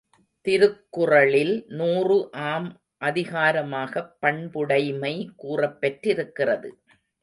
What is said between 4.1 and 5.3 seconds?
பண்புடைமை